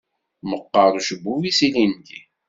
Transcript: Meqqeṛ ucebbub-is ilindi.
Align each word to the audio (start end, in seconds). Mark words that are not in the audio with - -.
Meqqeṛ 0.49 0.93
ucebbub-is 0.99 1.59
ilindi. 1.67 2.19